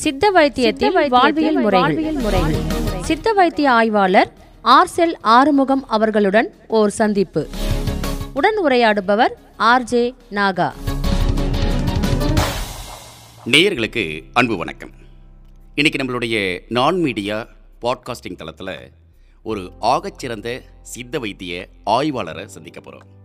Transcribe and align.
சித்த 0.00 0.30
வைத்தியத்தில் 0.30 1.08
வாழ்வியல் 1.08 1.60
முறைகள். 1.60 2.14
சித்த 3.00 3.32
வைத்திய 3.32 3.70
ஆய்வாளர் 3.70 4.32
ஆர்செல் 4.64 5.14
ஆறுமுகம் 5.20 5.88
அவர்களுடன் 5.88 6.54
ஓர் 6.66 6.90
சந்திப்பு. 6.90 7.48
உடன் 8.34 8.64
உரையாடுபவர் 8.64 9.30
ஆர்ஜே 9.58 10.14
நாகா. 10.30 10.72
நேயர்களுக்கு 13.50 14.22
அன்பு 14.32 14.56
வணக்கம். 14.56 14.90
இன்னைக்கு 15.74 16.04
நம்மளுடைய 16.04 16.60
நான் 16.68 17.00
மீடியா 17.00 17.46
பாட்காஸ்டிங் 17.82 18.36
தளத்தில் 18.36 18.90
ஒரு 19.42 19.70
ஆகச்சிறந்த 19.80 20.60
சித்த 20.82 21.18
வைத்திய 21.18 21.66
ஆய்வாளரை 21.84 22.46
சந்திக்க 22.46 22.80
போகிறோம் 22.80 23.19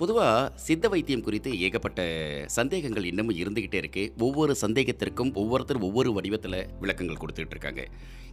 பொதுவாக 0.00 0.52
சித்த 0.66 0.88
வைத்தியம் 0.88 1.22
குறித்து 1.22 1.50
ஏகப்பட்ட 1.60 2.00
சந்தேகங்கள் 2.46 3.04
இன்னமும் 3.04 3.36
இருந்துகிட்டே 3.36 3.74
இருக்கு. 3.74 4.02
ஒவ்வொரு 4.18 4.52
சந்தேகத்திற்கும் 4.60 5.32
ஒவ்வொருத்தர் 5.34 5.80
ஒவ்வொரு 5.86 6.12
வடிவத்தில் 6.12 6.58
விளக்கங்கள் 6.80 7.20
கொடுத்துட்டு 7.22 7.54
இருக்காங்க. 7.54 7.82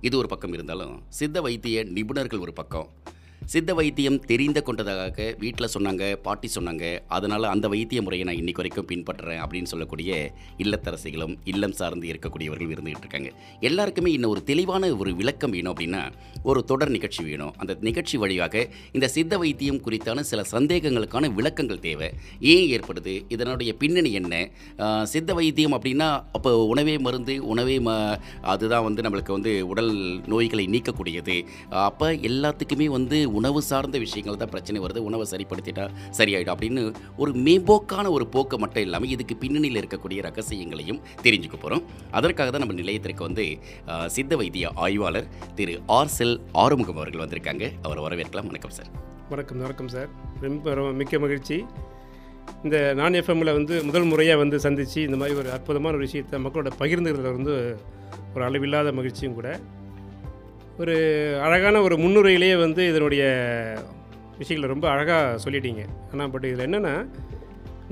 இது 0.01 0.17
ஒரு 0.17 0.27
பக்கம் 0.27 0.53
இருந்தாலும் 0.53 0.93
சித்த 1.19 1.41
வைத்திய 1.41 1.83
நிபுணர்கள் 1.83 2.39
ஒரு 2.39 2.53
பக்கம் 2.53 2.89
சித்த 3.53 3.71
வைத்தியம் 3.77 4.17
தெரிந்த 4.29 4.59
கொண்டதாக 4.67 5.25
வீட்டில் 5.41 5.71
சொன்னாங்க 5.73 6.03
பாட்டி 6.25 6.47
சொன்னாங்க. 6.53 6.85
அதனால் 7.15 7.45
அந்த 7.51 7.65
வைத்திய 7.73 7.99
முறையை 8.05 8.23
நான் 8.27 8.39
இன்னைக்கு 8.41 8.61
வரைக்கும் 8.61 8.87
பின்பற்றுறேன் 8.91 9.41
அப்படின்னு 9.43 9.69
சொல்லக்கூடிய 9.71 10.11
இல்லத்தரசிகளும் 10.63 11.35
இல்லம் 11.51 11.75
சார்ந்து 11.79 12.07
இருக்கக்கூடியவர்கள் 12.11 12.71
இருந்துகிட்டு 12.75 13.05
இருக்காங்க. 13.05 13.29
எல்லாருக்குமே 13.69 14.11
இன்னும் 14.15 14.33
ஒரு 14.35 14.41
தெளிவான 14.49 14.89
ஒரு 15.01 15.11
விளக்கம் 15.19 15.53
வேணும் 15.55 15.71
அப்படின்னா 15.73 16.01
ஒரு 16.49 16.61
தொடர் 16.71 16.93
நிகழ்ச்சி 16.95 17.21
வேணும். 17.27 17.53
அந்த 17.61 17.75
நிகழ்ச்சி 17.87 18.15
வழியாக 18.23 18.63
இந்த 18.97 19.09
சித்த 19.15 19.37
வைத்தியம் 19.43 19.81
குறித்தான 19.85 20.25
சில 20.31 20.41
சந்தேகங்களுக்கான 20.55 21.31
விளக்கங்கள் 21.37 21.83
தேவை. 21.87 22.09
ஏன் 22.53 22.65
ஏற்படுது? 22.75 23.15
இதனுடைய 23.35 23.73
பின்னணி 23.83 24.13
என்ன? 24.21 24.33
சித்த 25.13 25.33
வைத்தியம் 25.41 25.77
அப்படின்னா 25.79 26.09
அப்போ 26.39 26.51
உணவே 26.73 26.97
மருந்து 27.07 27.37
உணவே 27.53 27.77
ம 27.87 27.91
அதுதான் 28.55 28.85
வந்து 28.87 29.05
நம்மளுக்கு 29.07 29.37
வந்து 29.37 29.53
உடல் 29.71 29.93
நோய்களை 30.33 30.67
நீக்கக்கூடியது. 30.75 31.37
அப்போ 31.87 32.09
எல்லாத்துக்குமே 32.31 32.89
வந்து 32.97 33.17
உணவு 33.39 33.61
சார்ந்த 33.69 33.97
விஷயங்கள் 34.05 34.39
தான் 34.43 34.53
பிரச்சனை 34.53 34.81
வருது. 34.85 35.05
உணவை 35.09 35.25
சரிப்படுத்திட்டா 35.33 35.85
சரியாயிடும். 36.19 36.53
அப்படின்னு 36.55 36.83
ஒரு 37.17 37.33
மேம்போக்கான 37.47 38.11
ஒரு 38.17 38.27
போக்கு 38.35 38.59
மட்டும் 38.63 38.85
இல்லாமல் 38.87 39.13
இதுக்கு 39.15 39.37
பின்னணியில் 39.43 39.81
இருக்கக்கூடிய 39.81 40.21
ரகசியங்களையும் 40.27 41.01
தெரிஞ்சுக்க 41.25 41.57
போகிறோம் 41.57 41.83
அதற்காக 42.19 42.49
தான் 42.49 42.63
நம்ம 42.65 42.77
நிலையத்திற்கு 42.81 43.27
வந்து 43.27 43.45
சித்த 44.15 44.35
வைத்திய 44.41 44.71
ஆய்வாளர் 44.85 45.27
திரு 45.59 45.75
ஆர் 45.97 46.13
செல் 46.17 46.37
ஆறுமுகம் 46.63 47.01
அவர்கள் 47.01 47.23
வந்திருக்காங்க. 47.25 47.65
அவரை 47.87 48.01
வரவேற்கலாம். 48.07 48.49
வணக்கம் 48.51 48.75
சார். 48.77 48.89
வணக்கம் 49.29 49.61
வணக்கம் 49.65 49.91
சார். 49.95 50.09
ரொம்ப 50.45 50.73
ரொம்ப 50.79 50.91
மிக்க 51.01 51.19
மகிழ்ச்சி. 51.25 51.57
இந்த 52.65 52.77
நான் 52.99 53.17
எஃப்எம்மில் 53.19 53.55
வந்து 53.57 53.75
முதல் 53.83 54.09
முறையாக 54.09 54.39
வந்து 54.41 54.57
சந்தித்து 54.65 54.99
இந்த 55.07 55.17
மாதிரி 55.21 55.37
ஒரு 55.41 55.49
அற்புதமான 55.55 55.95
ஒரு 55.97 56.05
விஷயத்தை 56.07 56.39
மக்களோட 56.43 56.71
பகிர்ந்துக்கிறதுல 56.81 57.31
வந்து 57.37 57.53
ஒரு 58.35 58.43
அளவில்லாத 58.47 58.91
மகிழ்ச்சியும் 58.99 59.37
கூட. 59.37 59.49
ஒரு 60.81 60.95
அழகான 61.45 61.81
ஒரு 61.81 61.95
முன்னுரையிலேயே 61.97 62.55
வந்து 62.65 62.81
இதனுடைய 62.91 63.23
விஷயங்களை 64.39 64.67
ரொம்ப 64.73 64.85
அழகாக 64.93 65.39
சொல்லிட்டீங்க. 65.43 65.83
ஆனால் 66.11 66.31
பட் 66.31 66.47
இதில் 66.49 66.65
என்னென்னா 66.67 66.93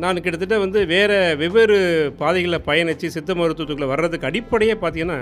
நான் 0.04 0.22
கிட்டத்தட்ட 0.24 0.56
வந்து 0.58 0.80
வேறு 0.94 1.18
வெவ்வேறு 1.42 1.78
பாதைகளில் 2.22 2.66
பயணித்து 2.70 3.14
சித்த 3.16 3.32
மருத்துவத்துக்குள்ளே 3.40 3.92
வர்றதுக்கு 3.94 4.30
அடிப்படையே 4.30 4.76
பார்த்தீங்கன்னா 4.84 5.20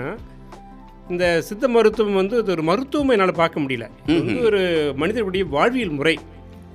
இந்த 1.12 1.24
சித்த 1.48 1.68
மருத்துவம் 1.68 2.20
வந்து 2.20 2.36
இது 2.42 2.52
ஒரு 2.56 2.62
மருத்துவம் 2.70 3.12
என்னால் 3.14 3.40
பார்க்க 3.40 3.64
முடியல. 3.64 3.86
இது 4.16 4.36
ஒரு 4.50 4.60
மனிதனுடைய 5.00 5.44
வாழ்வியல் 5.56 5.96
முறை. 5.98 6.14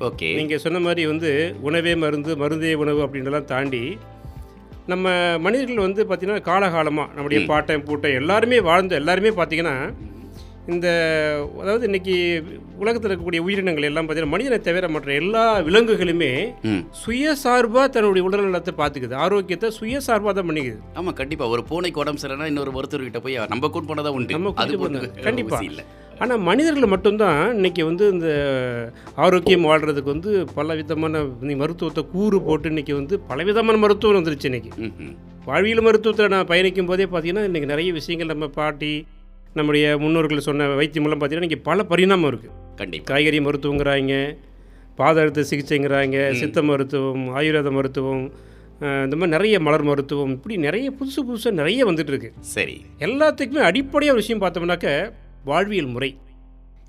ஓகே. 0.08 0.30
நீங்கள் 0.40 0.62
சொன்ன 0.66 0.80
மாதிரி 0.80 1.04
வந்து 1.12 1.30
உணவே 1.68 1.94
மருந்து 2.04 2.32
மருந்தே 2.42 2.74
உணவு 2.84 3.00
அப்படின்றலாம் 3.06 3.50
தாண்டி 3.54 3.84
நம்ம 4.92 5.08
மனிதர்கள் 5.46 5.86
வந்து 5.86 6.04
பார்த்திங்கன்னா 6.10 6.44
காலகாலமாக 6.50 7.10
நம்முடைய 7.16 7.40
பாட்டன் 7.52 7.86
பூட்டன் 7.88 8.20
எல்லாருமே 8.22 8.60
வாழ்ந்த 8.70 9.02
எல்லாருமே 9.02 9.32
பார்த்திங்கன்னா 9.40 9.78
இந்த 10.68 10.88
அதாவது 11.62 11.84
இன்னைக்கு 11.86 12.16
உலகத்தில் 12.78 13.10
இருக்கக்கூடிய 13.10 13.42
உயிரினங்கள் 13.46 13.88
எல்லாம் 13.90 14.06
பார்த்தீங்கன்னா 14.06 14.34
மனிதனை 14.34 14.58
தவிர 14.60 14.88
மற்ற 14.88 15.12
எல்லா 15.14 15.44
விலங்குகளுமே 15.68 16.32
சுயசார்பாக 17.04 17.86
தன்னுடைய 17.88 18.24
உடல்நலத்தை 18.28 18.74
பார்த்துக்குது 18.82 19.16
ஆரோக்கியத்தை 19.26 19.70
சுயசார்பாக 19.80 20.34
தான் 20.34 20.50
பண்ணிக்குது. 20.50 20.80
ஆமாம் 20.94 21.18
கண்டிப்பாக 21.22 21.56
ஒரு 21.56 21.64
பூனைக்கு 21.70 22.02
உடம்பு 22.04 22.22
சரியில்லைனா 22.24 22.52
இன்னொரு 22.52 22.74
மருத்துவர்கிட்ட 22.78 23.22
போய் 23.22 23.40
நம்ம 23.54 23.70
கூட்டு 23.70 23.92
போனதான் 23.92 24.18
உண்டு. 24.20 24.36
நம்ம 24.38 24.54
அது 24.56 24.74
கூட்டு 24.74 24.88
ஒண்ணு 24.90 25.02
போனது. 25.02 25.26
கண்டிப்பா. 25.30 25.60
இல்லை. 25.70 25.86
ஆனால் 26.22 26.44
மனிதர்கள் 26.50 26.94
மட்டும்தான் 26.94 27.42
இன்னைக்கு 27.54 27.82
வந்து 27.86 28.06
இந்த 28.14 28.30
ஆரோக்கியம் 29.16 29.68
வாழ்கிறதுக்கு 29.70 30.14
வந்து 30.16 30.32
பல 30.56 30.76
விதமான 30.76 31.24
மருத்துவத்தை 31.56 32.04
கூறு 32.14 32.38
போட்டு 32.42 32.70
இன்னைக்கு 32.70 32.94
வந்து 32.94 33.18
பலவிதமான 33.32 33.78
மருத்துவம் 33.78 34.20
வந்துருச்சு 34.20 34.50
ம் 34.86 35.14
வாழ்வியல் 35.46 35.86
மருத்துவத்தில் 35.86 36.34
நான் 36.34 36.48
பயணிக்கும் 36.48 36.90
போதே 36.90 37.06
பார்த்தீங்கன்னா 37.06 37.46
இன்றைக்கி 37.50 37.68
நிறைய 37.68 37.92
விஷயங்கள் 37.92 38.34
நம்ம 38.34 38.48
பாட்டி 38.58 38.94
நம்முடைய 39.58 39.98
முன்னோர்கள் 39.98 40.40
சொன்ன 40.40 40.68
வைத்தியம் 40.68 41.06
மூலம் 41.06 41.22
பார்த்தீங்கன்னா 41.22 41.48
இன்றைக்கி 41.48 41.62
பல 41.64 41.84
பரிணாமம் 41.84 42.30
இருக்குது 42.32 42.54
கண்டிப்பாக 42.76 43.08
காய்கறி 43.12 43.40
மருத்துவங்கிறாங்க 43.40 44.14
பாத 44.96 45.22
அழுத்த 45.22 45.46
சிகிச்சைங்கிறாங்க 45.50 46.18
சித்த 46.32 46.62
மருத்துவம் 46.64 47.26
ஆயுர்வேத 47.38 47.72
மருத்துவம் 47.72 48.24
இந்த 49.06 49.16
மாதிரி 49.16 49.34
நிறைய 49.36 49.60
மலர் 49.60 49.84
மருத்துவம் 49.84 50.32
இப்படி 50.32 50.56
நிறைய 50.58 50.88
புதுசு 50.92 51.20
புதுசாக 51.28 51.52
நிறைய 51.52 51.82
வந்துட்டு 51.86 52.12
இருக்கு. 52.14 52.30
சரி. 52.40 52.76
எல்லாத்துக்குமே 53.00 53.64
அடிப்படையாக 53.70 54.16
ஒரு 54.16 54.24
விஷயம் 54.24 54.42
பார்த்தோம்னாக்க 54.42 54.90
வாழ்வியல் 55.44 55.86
முறை. 55.86 56.10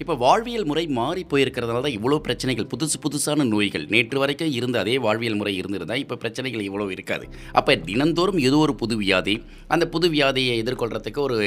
இப்போ 0.03 0.14
வாழ்வியல் 0.22 0.66
முறை 0.70 0.82
மாறி 0.98 1.22
போயிருக்கிறதுனால 1.31 1.81
தான் 1.84 1.94
இவ்வளோ 1.97 2.16
பிரச்சனைகள் 2.26 2.69
புதுசு 2.72 2.97
புதுசான 3.04 3.44
நோய்கள். 3.53 3.84
நேற்று 3.94 4.19
வரைக்கும் 4.22 4.53
இருந்த 4.59 4.76
அதே 4.82 4.94
வாழ்வியல் 5.04 5.38
முறை 5.41 5.53
இருந்திருந்தால் 5.60 6.03
இப்போ 6.03 6.16
பிரச்சனைகள் 6.22 6.62
இவ்வளோ 6.66 6.84
இருக்காது. 6.94 7.25
அப்போ 7.59 7.72
தினந்தோறும் 7.88 8.38
ஏதோ 8.48 8.59
ஒரு 8.66 8.75
புது 8.82 8.97
வியாதி 9.03 9.34
அந்த 9.76 9.84
புது 9.94 10.09
வியாதியை 10.14 10.53
எதிர்கொள்கிறதுக்கு 10.62 11.20
ஒரு 11.28 11.38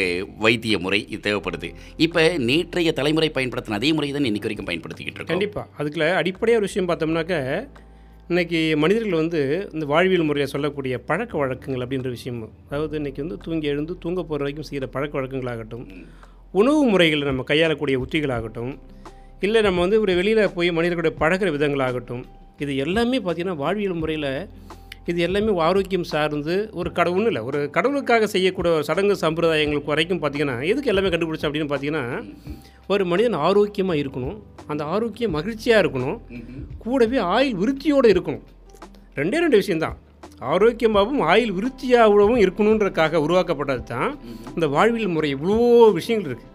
வைத்திய 0.45 0.77
முறை 0.85 0.99
இது 1.13 1.21
தேவைப்படுது. 1.27 1.69
இப்போ 2.05 2.23
நேற்றைய 2.49 2.91
தலைமுறை 2.99 3.29
பயன்படுத்தின 3.37 3.77
அதே 3.81 3.91
முறை 3.99 4.09
தான் 4.17 4.27
இன்றைக்கு 4.29 4.49
வரைக்கும் 4.49 4.69
பயன்படுத்திக்கிட்டு 4.71 5.21
இருக்கோம். 5.21 5.37
கண்டிப்பாக 5.37 5.67
அதுக்குள்ள 5.79 6.09
அடிப்படையாக 6.23 6.61
ஒரு 6.61 6.69
விஷயம் 6.69 6.89
பார்த்தோம்னாக்க 6.89 7.37
இன்னைக்கு 8.31 8.59
மனிதர்கள் 8.81 9.21
வந்து 9.21 9.39
இந்த 9.75 9.85
வாழ்வியல் 9.93 10.27
முறையை 10.27 10.49
சொல்லக்கூடிய 10.55 10.97
பழக்க 11.07 11.33
வழக்கங்கள் 11.39 11.85
அப்படின்ற 11.85 12.11
விஷயம் 12.17 12.41
அதாவது 12.69 12.99
இன்றைக்கி 13.01 13.23
வந்து 13.23 13.39
தூங்கி 13.45 13.71
எழுந்து 13.73 13.95
தூங்க 14.03 14.21
போகிற 14.23 14.43
வரைக்கும் 14.45 14.67
செய்கிற 14.69 14.87
பழக்க 14.97 15.19
வழக்கங்களாகட்டும் 15.19 15.87
உணவு 16.53 16.79
முறைகளை 16.83 17.23
நம்ம 17.27 17.43
கையாளக்கூடிய 17.43 17.97
உத்திகளாகட்டும் 17.97 18.71
இல்லை 19.39 19.61
நம்ம 19.61 19.79
வந்து 19.79 20.01
ஒரு 20.01 20.15
வெளியில் 20.15 20.53
போய் 20.53 20.69
மனிதர்களுடைய 20.69 21.13
பழகுற 21.19 21.49
விதங்களாகட்டும் 21.51 22.23
இது 22.59 22.75
எல்லாமே 22.75 23.17
பார்த்திங்கன்னா 23.17 23.55
வாழ்வியல் 23.55 23.93
முறையில் 23.93 24.47
இது 25.05 25.21
எல்லாமே 25.21 25.53
ஆரோக்கியம் 25.59 26.03
சார்ந்து 26.03 26.69
ஒரு 26.73 26.91
கடவுள்னு 26.91 27.25
இல்லை 27.25 27.41
ஒரு 27.41 27.69
கடவுளுக்காக 27.69 28.27
செய்யக்கூடிய 28.27 28.73
ஒரு 28.73 28.83
சடங்கு 28.83 29.15
சம்பிரதாயங்களுக்கு 29.21 29.93
வரைக்கும் 29.93 30.21
பார்த்திங்கன்னா 30.21 30.57
எதுக்கு 30.67 30.91
எல்லாமே 30.91 31.09
கண்டுபிடிச்சோம் 31.09 31.49
அப்படின்னு 31.49 31.71
பார்த்தீங்கன்னா 31.71 32.03
ஒரு 32.87 33.05
மனிதன் 33.05 33.33
ஆரோக்கியமாக 33.33 34.01
இருக்கணும் 34.03 34.37
அந்த 34.67 34.83
ஆரோக்கியம் 34.83 35.35
மகிழ்ச்சியாக 35.37 35.83
இருக்கணும் 35.83 36.17
கூடவே 36.77 37.17
ஆயுள் 37.17 37.59
விருத்தியோடு 37.61 38.09
இருக்கணும். 38.13 38.45
ரெண்டே 39.15 39.39
ரெண்டு 39.39 39.57
விஷயம்தான். 39.57 39.97
ஆரோக்கியமாகவும் 40.51 41.21
ஆயுள் 41.31 41.55
விருத்தியாகவும் 41.57 42.41
இருக்கணுன்றதுக்காக 42.45 43.21
உருவாக்கப்பட்டது 43.25 43.83
தான் 43.93 44.11
இந்த 44.55 44.67
வாழ்வியல் 44.75 45.13
முறை. 45.15 45.29
இவ்வளோ 45.35 45.57
விஷயங்கள் 45.99 46.31
இருக்குது 46.31 46.49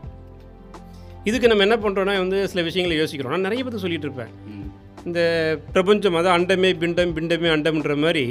இதுக்கு 1.29 1.51
நம்ம 1.51 1.65
என்ன 1.67 1.77
பண்ணுறோன்னா 1.85 2.15
வந்து 2.23 2.39
சில 2.51 2.63
விஷயங்களை 2.69 2.97
யோசிக்கிறோம். 3.01 3.33
நான் 3.35 3.47
நிறைய 3.49 3.63
பேர் 3.65 3.85
சொல்லிட்டு 3.85 4.07
இருப்பேன். 4.09 4.33
இந்த 5.09 5.21
பிரபஞ்சம் 5.75 6.17
அதான் 6.19 6.37
அண்டமே 6.39 6.71
பிண்டம் 6.83 7.15
பிண்டமே 7.17 7.49
அண்டம்ன்ற 7.55 7.95
மாதிரி 8.05 8.25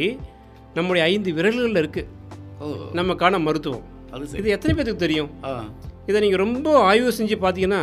நம்முடைய 0.78 1.02
ஐந்து 1.12 1.30
விரல்களில் 1.38 1.82
இருக்குது 1.82 2.10
ஓ. 2.62 2.68
நமக்கான 3.00 3.40
மருத்துவம் 3.48 3.86
இது 4.42 4.54
எத்தனை 4.56 4.74
பேருக்கு 4.78 5.04
தெரியும்? 5.06 5.32
இதை 6.10 6.18
நீங்கள் 6.24 6.44
ரொம்ப 6.44 6.70
ஆய்வு 6.90 7.12
செஞ்சு 7.20 7.36
பார்த்தீங்கன்னா 7.44 7.82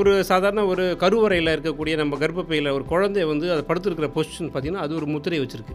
ஒரு 0.00 0.12
சாதாரண 0.28 0.60
ஒரு 0.72 0.84
கருவறையில் 1.02 1.54
இருக்கக்கூடிய 1.54 1.94
நம்ம 2.00 2.18
கர்ப்பப்பையில் 2.22 2.74
ஒரு 2.76 2.84
குழந்தை 2.92 3.24
வந்து 3.32 3.46
அதை 3.54 3.62
படுத்துருக்கிற 3.70 4.08
பொசிஷன் 4.16 4.50
பார்த்தீங்கன்னா 4.52 4.84
அது 4.86 4.92
ஒரு 5.00 5.06
முத்திரை 5.14 5.40
வச்சுருக்கு. 5.42 5.74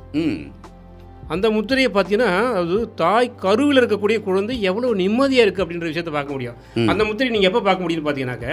அந்த 1.34 1.48
முத்திரையை 1.56 1.90
பார்த்தீங்கன்னா 1.96 2.32
அது 2.60 2.76
தாய் 3.02 3.30
கருவில் 3.46 3.80
இருக்கக்கூடிய 3.82 4.18
குழந்தை 4.28 4.56
எவ்வளோ 4.70 4.92
நிம்மதியாக 5.02 5.46
இருக்குது 5.46 5.64
அப்படின்ற 5.66 5.88
விஷயத்தை 5.92 6.14
பார்க்க 6.18 6.36
முடியும். 6.36 6.58
அந்த 6.92 7.02
முத்திரை 7.08 7.32
நீங்கள் 7.36 7.50
எப்போ 7.52 7.62
பார்க்க 7.68 7.86
முடியும்னு 7.86 8.08
பார்த்தீங்கன்னாக்க 8.08 8.50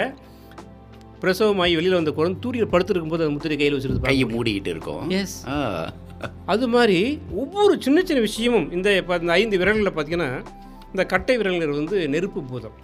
பிரசவமாகி 1.22 1.76
வெளியில் 1.78 1.98
வந்த 1.98 2.12
குழந்தை 2.16 2.38
தூரியில் 2.44 2.72
படுத்துருக்கும் 2.72 3.12
போது 3.12 3.24
அந்த 3.24 3.34
முத்திரை 3.36 3.56
கையில் 3.60 3.76
வச்சுருந்து 3.76 4.06
கையை 4.08 4.26
மூடிக்கிட்டு 4.34 4.72
இருக்கோம். 4.74 5.04
எஸ் 5.20 5.36
அது 6.52 6.66
மாதிரி 6.74 6.98
ஒவ்வொரு 7.42 7.74
சின்ன 7.84 8.02
சின்ன 8.08 8.20
விஷயமும் 8.28 8.68
இந்த 8.76 8.88
இப்போ 9.00 9.14
இந்த 9.22 9.32
ஐந்து 9.40 9.58
விரல்களில் 9.62 9.94
பார்த்தீங்கன்னா 9.96 10.30
இந்த 10.92 11.04
கட்டை 11.12 11.34
விரல்கள் 11.40 11.78
வந்து 11.80 11.96
நெருப்பு 12.14 12.40
பூதம். 12.50 12.76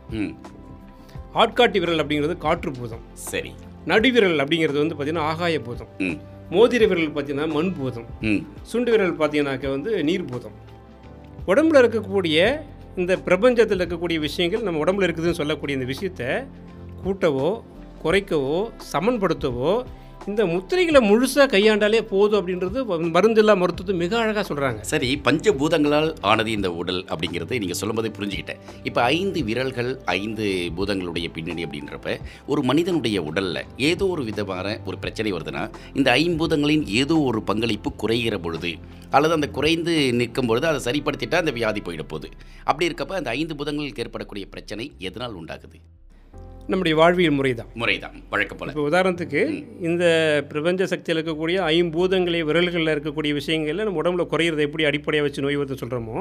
ஆட்காட்டி 1.43 1.79
விரல் 1.83 2.03
அப்படிங்கிறது 2.03 2.37
காற்று 2.47 2.71
பூதம். 2.79 3.05
சரி. 3.31 3.53
நடுவிரல் 3.91 4.43
அப்படிங்கிறது 4.45 4.79
வந்து 4.83 4.95
பார்த்தீங்கன்னா 4.97 5.29
ஆகாய 5.33 5.61
பூதம். 5.69 5.93
மோதிர 6.55 6.85
விரல் 6.91 7.13
பார்த்தீங்கன்னா 7.17 7.49
மண் 7.57 7.73
பூதம். 7.77 8.07
சுண்டு 8.71 8.91
விரல் 8.93 9.19
பார்த்தீங்கன்னாக்க 9.21 9.67
வந்து 9.77 9.91
நீர் 10.09 10.29
பூதம். 10.31 10.57
உடம்புல 11.51 11.81
இருக்கக்கூடிய 11.83 12.39
இந்த 13.01 13.13
பிரபஞ்சத்தில் 13.27 13.81
இருக்கக்கூடிய 13.83 14.19
விஷயங்கள் 14.29 14.65
நம்ம 14.67 14.81
உடம்புல 14.85 15.07
இருக்குதுன்னு 15.07 15.41
சொல்லக்கூடிய 15.41 15.79
இந்த 15.79 15.89
விஷயத்தை 15.93 16.29
கூட்டவோ 17.05 17.49
குறைக்கவோ 18.05 18.59
சமன்படுத்தவோ 18.93 19.73
இந்த 20.29 20.43
முத்திரைகளை 20.47 21.01
முழுசாக 21.09 21.47
கையாண்டாலே 21.53 22.01
போதும் 22.11 22.39
அப்படின்றது 22.39 22.79
மருந்தில்லா 23.15 23.55
மருத்துவத்தை 23.61 23.95
மிக 24.01 24.19
அழகாக 24.23 24.45
சொல்கிறாங்க 24.49 24.81
சரி 24.91 25.09
பஞ்சபூதங்களால் 25.27 26.11
ஆனது 26.31 26.51
இந்த 26.57 26.69
உடல் 26.81 27.01
அப்படிங்கிறத 27.13 27.59
நீங்கள் 27.63 27.79
சொல்லும்போதே 27.81 28.11
புரிஞ்சுக்கிட்டேன். 28.19 28.61
இப்போ 28.89 29.01
ஐந்து 29.03 29.45
விரல்கள் 29.49 29.91
ஐந்து 30.17 30.47
பூதங்களுடைய 30.77 31.29
பின்னணி 31.37 31.65
அப்படின்றப்ப 31.67 32.17
ஒரு 32.47 32.63
மனிதனுடைய 32.71 33.23
உடலில் 33.31 33.63
ஏதோ 33.91 34.07
ஒரு 34.07 34.25
விதமான 34.31 34.77
ஒரு 34.85 34.99
பிரச்சனை 35.05 35.33
வருதுன்னா 35.37 35.65
இந்த 36.01 36.11
ஐம்பூதங்களின் 36.25 36.85
ஏதோ 37.03 37.17
ஒரு 37.31 37.43
பங்களிப்பு 37.53 37.93
குறைகிற 38.05 38.39
பொழுது 38.47 38.73
அல்லது 39.17 39.37
அந்த 39.39 39.49
குறைந்து 39.59 39.95
நிற்கும் 40.21 40.51
பொழுது 40.51 40.69
அதை 40.73 40.83
சரிப்படுத்திட்டால் 40.89 41.45
அந்த 41.45 41.55
வியாதி 41.61 41.81
போயிட 41.87 42.03
போகுது. 42.13 42.29
அப்படி 42.65 42.89
இருக்கப்ப 42.91 43.21
அந்த 43.21 43.31
ஐந்து 43.31 43.57
பூதங்களுக்கு 43.61 44.05
ஏற்படக்கூடிய 44.05 44.47
பிரச்சனை 44.57 44.87
எதனால் 45.09 45.39
உண்டாகுது? 45.41 45.79
நம்முடைய 46.69 46.97
வாழ்வியல் 46.97 47.33
முறை 47.33 47.55
தான் 47.55 47.69
முறைதான். 47.75 48.23
வழக்கம் 48.31 48.59
போல. 48.59 48.71
இப்போ 48.71 48.83
உதாரணத்துக்கு 48.89 49.41
இந்த 49.81 50.05
பிரபஞ்ச 50.49 50.87
சக்தியில் 50.87 51.25
இருக்கக்கூடிய 51.25 51.59
ஐம்பூதங்களை 51.71 52.41
விரல்களில் 52.45 52.93
இருக்கக்கூடிய 52.95 53.33
விஷயங்கள்ல 53.35 53.85
நம்ம 53.85 54.03
உடம்புல 54.03 54.27
குறையிறதை 54.33 54.59
எப்படி 54.59 54.85
அடிப்படையாக 54.85 55.29
வச்சு 55.29 55.43
நோய் 55.43 55.59
வருது 55.59 55.81
சொல்கிறோமோ 55.83 56.17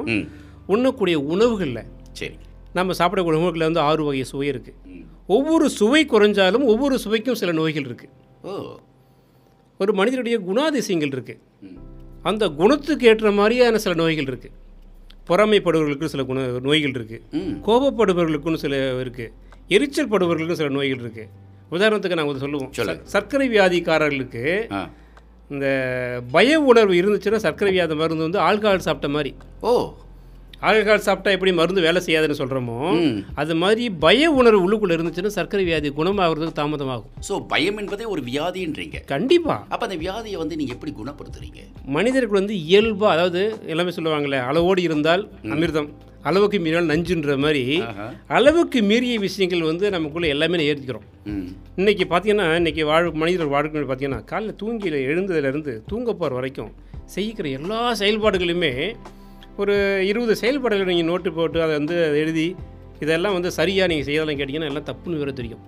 உண்ணக்கூடிய 0.68 1.20
உணவுகளில் 1.20 1.84
சரி. 2.12 2.36
நம்ம 2.74 2.94
சாப்பிடக்கூடிய 2.94 3.40
உணவுகளில் 3.42 3.64
வந்து 3.64 3.80
ஆறு 3.80 4.04
வகை 4.04 4.24
சுவை 4.24 4.52
இருக்குது. 4.52 4.78
ஒவ்வொரு 5.28 5.70
சுவை 5.70 6.06
குறைஞ்சாலும் 6.06 6.64
ஒவ்வொரு 6.64 7.00
சுவைக்கும் 7.00 7.36
சில 7.36 7.52
நோய்கள் 7.52 7.84
இருக்குது 7.84 8.14
ஓ. 8.44 8.80
ஒரு 9.78 9.94
மனிதனுடைய 9.94 10.40
குணாதிசயங்கள் 10.40 11.14
இருக்குது. 11.14 11.40
அந்த 12.22 12.50
குணத்துக்கு 12.50 13.08
ஏற்ற 13.08 13.32
மாதிரியான 13.32 13.78
சில 13.78 13.96
நோய்கள் 13.96 14.26
இருக்குது 14.26 14.56
பொறாமைப்படுபவர்களுக்கு 15.28 16.06
சில 16.06 16.24
குண 16.24 16.60
நோய்கள் 16.60 16.92
இருக்குது 16.92 17.42
கோபப்படுபவர்களுக்குன்னு 17.68 18.56
சில 18.56 19.02
இருக்குது 19.04 19.48
எரிச்சல் 19.76 20.12
படுபவர்களுக்கும் 20.12 20.62
சில 20.62 20.72
நோய்கள் 20.78 21.04
இருக்குது 21.04 21.32
உதாரணத்துக்கு 21.76 22.18
நாங்கள் 22.18 22.34
வந்து 22.34 22.46
சொல்லுவோம். 22.46 22.72
சர்க்கரை 23.16 23.48
வியாதிக்காரர்களுக்கு 23.56 24.44
இந்த 25.56 25.68
பய 26.36 26.60
உணர்வு 26.72 26.94
இருந்துச்சுன்னா 27.02 27.40
சர்க்கரை 27.48 27.72
வியாதி 27.76 27.96
மருந்து 28.02 28.28
வந்து 28.28 28.40
ஆல்கஹால் 28.48 28.88
சாப்பிட்ட 28.88 29.10
மாதிரி. 29.16 29.32
ஓ. 29.70 29.72
ஆல்கஹால் 30.70 31.06
சாப்பிட்டா 31.06 31.34
எப்படி 31.36 31.52
மருந்து 31.60 31.86
வேலை 31.86 32.00
செய்யாதுன்னு 32.06 32.40
சொல்கிறோமோ 32.40 32.78
அது 33.42 33.54
மாதிரி 33.62 33.84
பய 34.06 34.32
உணர்வு 34.40 34.62
உள்ளுக்குள்ளே 34.66 34.96
இருந்துச்சுன்னா 34.98 35.32
சர்க்கரை 35.38 35.64
வியாதி 35.70 35.90
குணமாகிறதுக்கு 36.00 36.60
தாமதமாகும். 36.60 37.12
ஸோ 37.28 37.36
பயம் 37.54 37.80
என்பதே 37.84 38.06
ஒரு 38.14 38.24
வியாதின்றீங்க. 38.30 39.00
கண்டிப்பாக 39.14 39.60
அப்போ 39.74 39.84
அந்த 39.90 39.98
வியாதியை 40.06 40.38
வந்து 40.44 40.60
நீங்கள் 40.62 40.78
எப்படி 40.78 40.94
குணப்படுத்துறீங்க? 41.00 41.62
மனிதருக்கு 41.98 42.40
வந்து 42.42 42.56
இயல்பாக 42.68 43.16
அதாவது 43.16 43.44
எல்லாமே 43.74 43.94
சொல்லுவாங்களே 43.98 44.42
அளவோடு 44.50 44.84
இருந்தால் 44.90 45.26
அமிர்தம். 45.56 45.90
அளவுக்கு 46.24 46.60
மீறினால் 46.60 46.92
நஞ்சுன்ற 46.92 47.38
மாதிரி. 47.38 47.64
அளவுக்கு 48.28 48.82
மீறிய 48.82 49.20
விஷயங்கள் 49.20 49.62
வந்து 49.62 49.90
நமக்குள்ளே 49.90 50.28
எல்லாமே 50.28 50.66
ஏற்றிக்கிறோம் 50.66 51.06
ம். 51.26 51.46
இன்னைக்கு 51.76 52.06
பார்த்தீங்கன்னா 52.10 52.56
இன்னைக்கு 52.56 52.86
வாழ் 52.86 53.14
மனிதர் 53.14 53.48
வாழ்க்கை 53.48 53.82
பார்த்தீங்கன்னா 53.82 54.24
காலைல 54.24 54.56
தூங்கி 54.56 54.90
எழுந்ததுலேருந்து 55.06 55.82
தூங்க 55.88 56.14
போகிற 56.14 56.34
வரைக்கும் 56.34 56.72
செய்கிற 57.06 57.48
எல்லா 57.50 57.94
செயல்பாடுகளுமே 57.94 58.74
ஒரு 59.58 59.76
இருபது 60.02 60.36
செயல்பாடுகள் 60.36 60.86
நீங்கள் 60.86 61.06
நோட்டு 61.06 61.34
போட்டு 61.34 61.62
அதை 61.62 61.78
வந்து 61.78 62.06
அதை 62.06 62.20
எழுதி 62.20 62.48
இதெல்லாம் 63.02 63.34
வந்து 63.34 63.52
சரியாக 63.52 63.88
நீங்கள் 63.88 64.06
செய்யலாம் 64.06 64.40
கேட்டிங்கன்னா 64.40 64.66
எல்லாம் 64.66 64.84
தப்புன்னு 64.84 65.18
வேற 65.18 65.32
தெரியும். 65.32 65.64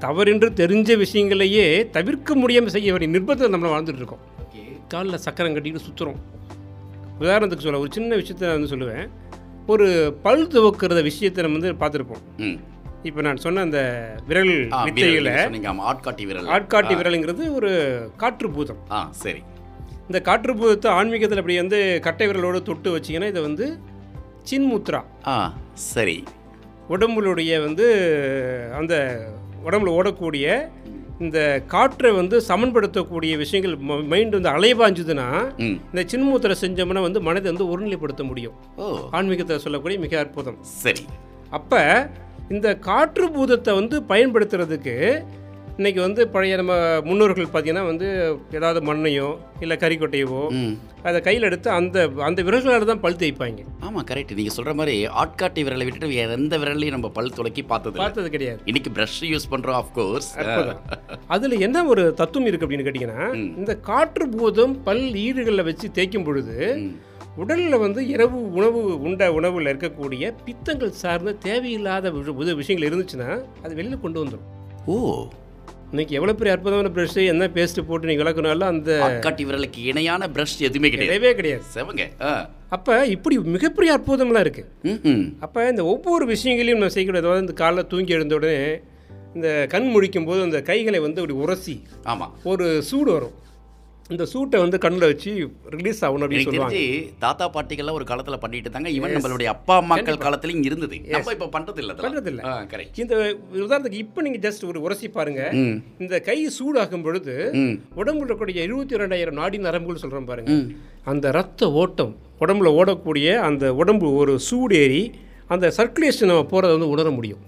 தவறென்று 0.00 0.48
தெரிஞ்ச 0.54 0.96
விஷயங்களையே 0.96 1.66
தவிர்க்க 1.90 2.34
முடியாமல் 2.34 2.70
செய்ய 2.70 2.92
வேண்டிய 2.92 3.10
நிர்பந்தத்தில் 3.12 3.54
நம்மளை 3.54 3.72
வாழ்ந்துட்டு 3.72 3.98
இருக்கோம். 3.98 4.22
காலில் 4.88 5.18
சக்கரம் 5.18 5.54
கட்டிட்டு 5.56 5.78
சுற்றுறோம் 5.78 6.20
உதாரணத்துக்கு 7.20 7.60
சொல்ல 7.60 7.78
ஒரு 7.78 7.92
சின்ன 7.92 8.14
விஷயத்தை 8.16 8.48
நான் 8.48 8.56
வந்து 8.56 8.72
சொல்லுவேன். 8.74 9.04
ஒரு 9.66 10.18
பல் 10.22 10.46
துவக்கிறத 10.46 11.02
விஷயத்தை 11.02 11.44
நம்ம 11.44 11.58
வந்து 11.58 11.80
பார்த்துருப்போம். 11.84 12.58
இப்போ 13.02 13.20
நான் 13.20 13.36
சொன்ன 13.36 13.60
அந்த 13.60 13.80
விரல் 14.26 14.68
ஆமாம் 14.70 16.00
ஆட்காட்டி 16.00 16.26
விரல். 16.26 16.46
ஆட்காட்டி 16.46 16.94
விரலுங்கிறது 16.98 17.54
ஒரு 17.54 17.70
காற்று 18.16 18.50
பூதம். 18.50 18.76
ஆ 18.90 19.08
சரி. 19.10 19.42
இந்த 20.06 20.20
காற்று 20.20 20.56
பூதத்தை 20.56 20.90
ஆன்மீகத்தில் 20.90 21.38
அப்படி 21.38 21.56
வந்து 21.56 21.98
கட்டை 22.02 22.28
விரலோடு 22.28 22.62
தொட்டு 22.62 22.96
வச்சிங்கன்னா 22.96 23.26
இதை 23.26 23.42
வந்து 23.42 23.78
சின்முத்ரா. 24.50 25.02
ஆ 25.26 25.54
சரி. 25.74 26.24
உடம்புடைய 26.88 27.60
வந்து 27.60 27.86
அந்த 28.78 28.94
உடம்புல 29.66 29.92
ஓடக்கூடிய 29.98 30.68
இந்த 31.22 31.38
காற்றை 31.66 32.10
வந்து 32.12 32.40
சமன்படுத்தக்கூடிய 32.48 33.36
விஷயங்கள் 33.36 33.74
மைண்ட் 34.06 34.36
வந்து 34.38 34.50
அலைவாஞ்சுதுன்னா 34.50 35.26
ம். 35.58 35.76
இந்த 35.88 36.02
சின்முத்திரை 36.12 36.54
செஞ்சோம்னா 36.60 37.00
வந்து 37.00 37.20
மனதை 37.20 37.52
வந்து 37.52 37.68
ஒருநிலைப்படுத்த 37.68 38.22
முடியும். 38.22 38.56
ஓ. 38.76 38.86
ஆன்மீகத்தில் 39.10 39.58
சொல்லக்கூடிய 39.58 39.98
மிக 39.98 40.18
அற்புதம். 40.18 40.58
சரி. 40.82 41.04
அப்போ 41.50 41.82
இந்த 42.48 42.78
காற்று 42.80 43.30
பூதத்தை 43.30 43.74
வந்து 43.74 44.02
பயன்படுத்துறதுக்கு 44.08 44.96
இன்னைக்கு 45.78 46.00
வந்து 46.00 46.22
பழைய 46.28 46.54
நம்ம 46.56 46.72
முன்னோர்கள் 47.06 47.46
பார்த்தீங்கன்னா 47.46 47.84
வந்து 47.86 48.06
ஏதாவது 48.50 48.80
மண்ணையோ 48.80 49.28
இல்லை 49.60 49.76
கறிக்கொட்டையவோ 49.76 50.40
அதை 51.02 51.18
கையில் 51.20 51.46
எடுத்து 51.46 51.68
அந்த 51.70 51.96
அந்த 52.22 52.40
விரல்களால் 52.42 52.90
தான் 52.90 53.00
பல் 53.00 53.18
தேய்ப்பாங்க. 53.18 53.62
ஆமாம் 53.80 54.06
கரெக்ட் 54.10 54.34
நீங்கள் 54.34 54.54
சொல்கிற 54.54 54.74
மாதிரி 54.74 54.94
ஆட்காட்டி 55.22 55.62
விரலை 55.64 55.84
விட்டுட்டு 55.84 56.10
வேற 56.12 56.32
எந்த 56.32 56.58
விரலையும் 56.58 56.96
நம்ம 56.96 57.08
பல் 57.08 57.32
துளக்கி 57.32 57.62
பார்த்தது. 57.62 57.96
பார்த்தது 57.96 58.30
கிடையாது. 58.30 58.60
இன்னைக்கு 58.64 58.90
ப்ரஷ் 58.90 59.18
யூஸ் 59.24 59.50
பண்ணுறோம் 59.50 59.78
ஆஃப்கோர்ஸ் 59.78 60.30
அதில் 61.28 61.56
என்ன 61.60 61.84
ஒரு 61.86 62.04
தத்துவம் 62.14 62.48
இருக்குது 62.48 62.66
அப்படின்னு 62.66 62.88
கேட்டிங்கன்னா 62.88 63.22
இந்த 63.56 63.74
காற்று 63.82 64.26
பூதம் 64.34 64.76
பல் 64.82 65.04
ஈடுகளில் 65.24 65.64
வச்சு 65.64 65.88
தேய்க்கும் 65.94 66.24
பொழுது 66.24 66.56
உடலில் 67.36 67.78
வந்து 67.78 68.00
இரவு 68.08 68.38
உணவு 68.52 68.80
உண்ட 69.00 69.32
உணவில் 69.32 69.70
இருக்கக்கூடிய 69.72 70.32
பித்தங்கள் 70.44 70.98
சார்ந்த 70.98 71.38
தேவையில்லாத 71.42 72.10
விஷயங்கள் 72.54 72.90
இருந்துச்சுன்னா 72.90 73.30
அது 73.62 73.72
வெளியில் 73.74 74.00
கொண்டு 74.00 74.20
வந்துடும் 74.22 74.48
ஓ. 74.88 74.96
இன்னைக்கு 75.92 76.14
எவ்வளோ 76.18 76.32
பெரிய 76.36 76.52
அற்புதமான 76.54 76.90
ப்ரஷ்ஷு 76.96 77.22
என்ன 77.30 77.46
பேஸ்ட்டு 77.56 77.82
போட்டு 77.88 78.08
நீங்கள் 78.08 78.24
விளக்குனாலும் 78.24 78.68
அந்த 78.72 78.90
ஆட்காட்டி 79.06 79.42
விரலுக்கு 79.48 79.80
இணையான 79.90 80.28
ப்ரஷ் 80.34 80.54
எதுவுமே 80.68 80.88
கிடையாது. 80.92 81.10
கிடையவே 81.10 81.32
கிடையாது. 81.40 81.64
செவங்க. 81.74 82.04
அப்போ 82.76 82.94
இப்படி 83.14 83.36
மிகப்பெரிய 83.56 83.90
அற்புதம்லாம் 83.96 84.44
இருக்குது 84.46 85.26
அப்போ 85.46 85.68
இந்த 85.72 85.84
ஒவ்வொரு 85.92 86.26
விஷயங்களையும் 86.32 86.78
நம்ம 86.78 86.94
செய்யக்கூடாது. 86.94 87.26
அதாவது 87.26 87.44
இந்த 87.46 87.56
காலைல 87.62 87.84
தூங்கி 87.92 88.16
எழுந்த 88.18 88.38
உடனே 88.40 88.62
இந்த 89.36 89.48
கண் 89.74 89.90
முழிக்கும் 89.94 90.28
போது 90.30 90.40
அந்த 90.46 90.60
கைகளை 90.70 91.00
வந்து 91.06 91.20
அப்படி 91.22 91.38
உரசி 91.44 91.76
ஆமாம் 92.12 92.32
ஒரு 92.52 92.66
சூடு 92.90 93.10
வரும். 93.12 93.36
இந்த 94.12 94.24
சூட்டை 94.32 94.58
வந்து 94.64 94.78
கண்ணில் 94.84 95.06
வச்சு 95.10 95.30
ரிலீஸ் 95.76 96.00
ஆகணும் 96.06 96.24
அப்படின்னு 96.26 96.46
சொல்லுவாங்க. 96.48 96.80
தாத்தா 97.24 97.46
பாட்டிகள்லாம் 97.56 97.98
ஒரு 97.98 98.06
காலத்துல 98.10 98.38
பண்ணிட்டு 98.42 98.68
இருந்தாங்க 98.68 98.92
ஈவன் 98.96 99.14
நம்மளுடைய 99.16 99.50
அப்பா 99.54 99.74
அம்மாக்கள் 99.82 100.22
காலத்துலயும் 100.24 100.66
இருந்தது. 100.68 100.98
நம்ம 101.14 101.32
இப்ப 101.36 101.48
பண்றது 101.56 101.82
இல்ல 101.84 101.94
பண்றதில்ல. 102.04 102.42
கரெக்ட் 102.72 103.00
இந்த 103.04 103.16
உதாரணத்துக்கு 103.64 104.02
இப்போ 104.04 104.22
நீங்கள் 104.26 104.44
ஜஸ்ட் 104.46 104.66
ஒரு 104.70 104.80
உரசி 104.86 105.08
பாருங்க. 105.18 105.42
இந்த 106.04 106.20
கை 106.28 106.38
சூடாகும் 106.58 107.04
பொழுது 107.06 107.34
உடம்புல 108.00 108.22
இருக்கக்கூடிய 108.22 108.58
எழுபத்தி 108.66 109.02
ரெண்டாயிரம் 109.04 109.40
நாடி 109.42 109.60
நரம்புகள் 109.66 110.02
சொல்கிறோம் 110.04 110.30
பாருங்க. 110.30 110.52
அந்த 111.12 111.26
ரத்த 111.38 111.70
ஓட்டம் 111.82 112.14
உடம்புல 112.44 112.70
ஓடக்கூடிய 112.80 113.34
அந்த 113.48 113.64
உடம்பு 113.82 114.08
ஒரு 114.22 114.34
சூடேறி 114.48 115.02
அந்த 115.54 115.66
சர்க்குலேஷன் 115.78 116.30
நம்ம 116.30 116.46
போகிறத 116.54 116.74
வந்து 116.76 116.92
உணர 116.94 117.10
முடியும். 117.18 117.42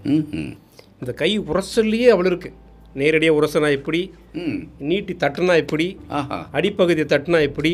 இந்த 1.01 1.13
கை 1.21 1.29
உரசல்லையே 1.51 2.09
அவ்வளோ 2.13 2.29
இருக்குது 2.31 2.55
நேரடியாக 2.95 3.39
உரசனா 3.39 3.69
எப்படி? 3.71 4.01
ம். 4.33 4.57
நீட்டி 4.79 5.13
தட்டுனா 5.19 5.55
எப்படி? 5.55 5.87
ஆஹா. 6.07 6.49
அடிப்பகுதியை 6.53 7.07
தட்டுனா 7.07 7.41
எப்படி? 7.41 7.73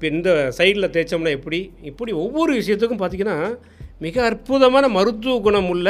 இந்த 0.00 0.30
சைடில் 0.58 0.92
தேய்ச்சோம்னா 0.94 1.30
எப்படி? 1.30 1.70
இப்படி 1.82 2.12
ஒவ்வொரு 2.12 2.52
விஷயத்துக்கும் 2.60 3.02
பார்த்தீங்கன்னா 3.02 3.36
மிக 3.98 4.24
அற்புதமான 4.24 4.88
மருத்துவ 4.88 5.40
குணம் 5.40 5.68
உள்ள 5.68 5.88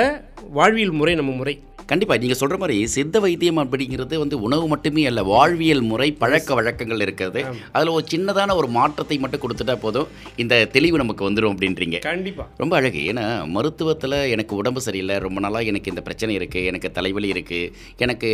வாழ்வியல் 0.51 0.91
முறை 0.91 1.15
நம்ம 1.15 1.33
முறை. 1.33 1.55
கண்டிப்பா 1.91 2.15
நீங்க 2.23 2.35
சொல்ற 2.39 2.57
மாதிரி 2.63 2.75
சித்த 2.95 3.21
வைத்தியம் 3.25 3.61
அப்படிங்கிறது 3.63 4.15
வந்து 4.23 4.37
உணவு 4.47 4.65
மட்டுமே 4.73 5.03
அல்ல 5.11 5.21
வாழ்வியல் 5.31 5.85
முறை 5.91 6.09
பழக்க 6.23 6.57
வழக்கங்கள் 6.59 7.03
இருக்கிறது. 7.05 7.41
அதுல 7.75 7.93
ஒரு 7.99 8.05
சின்னதான 8.13 8.55
ஒரு 8.61 8.69
மாற்றத்தை 8.75 9.17
மட்டும் 9.23 9.43
கொடுத்துட்டா 9.45 9.77
போதும் 9.85 10.09
இந்த 10.43 10.55
தெளிவு 10.75 10.97
நமக்கு 11.03 11.27
வந்துடும் 11.29 11.55
அப்படின்றீங்க. 11.55 11.99
கண்டிப்பாக 12.09 12.49
ரொம்ப 12.63 12.75
அழகு. 12.81 13.01
ஏன்னா 13.11 13.25
மருத்துவத்தில் 13.55 14.17
எனக்கு 14.35 14.55
உடம்பு 14.61 14.83
சரியில்லை 14.87 15.17
ரொம்ப 15.27 15.41
நாளாக 15.45 15.71
எனக்கு 15.73 15.93
இந்த 15.93 16.05
பிரச்சனை 16.09 16.35
இருக்குது 16.41 16.67
எனக்கு 16.73 16.91
தலைவலி 16.99 17.31
இருக்குது 17.35 17.71
எனக்கு 18.07 18.31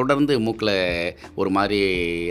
தொடர்ந்து 0.00 0.34
மூக்கில் 0.46 0.74
ஒரு 1.42 1.52
மாதிரி 1.58 1.80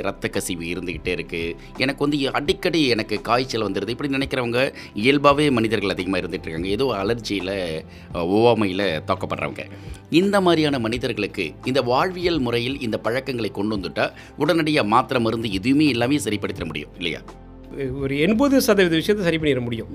ரத்த 0.09 0.31
கசிவு 0.35 0.65
இருந்துக்கிட்டே 0.73 1.15
இருக்குது 1.17 1.55
எனக்கு 1.85 2.03
வந்து 2.07 2.19
அடிக்கடி 2.41 2.83
எனக்கு 2.95 3.15
காய்ச்சல் 3.29 3.67
வந்துடுது 3.67 3.95
இப்படி 3.95 4.13
நினைக்கிறவங்க 4.17 4.59
இயல்பாகவே 5.05 5.47
மனிதர்கள் 5.59 5.95
அதிகமாக 5.95 6.23
இருந்துட்டு 6.23 6.47
இருக்காங்க. 6.49 6.75
ஏதோ 6.77 6.87
அலர்ஜியில் 7.01 7.55
ஒவ்வாமையில் 8.25 8.87
தாக்கப்படுறவங்க. 9.11 9.65
இந்த 10.19 10.35
மாதிரியான 10.57 10.79
மனிதர்களுக்கு 10.85 11.43
இந்த 11.69 11.79
வாழ்வியல் 11.89 12.39
முறையில் 12.45 12.77
இந்த 12.85 12.97
பழக்கங்களை 13.05 13.49
கொண்டு 13.57 13.73
வந்துட்டா 13.75 14.05
உடனடியாக 14.41 14.89
மாத்திரை 14.93 15.19
மருந்து 15.25 15.47
எதுவுமே 15.57 15.87
எல்லாமே 15.95 16.17
சரிப்படுத்திட 16.25 16.65
முடியும் 16.69 16.93
இல்லையா? 16.99 17.19
ஒரு 18.03 18.13
எண்பது 18.25 18.55
சதவீத 18.67 18.95
விஷயத்தை 19.01 19.23
சரி 19.27 19.39
பண்ணிட 19.41 19.61
முடியும். 19.65 19.91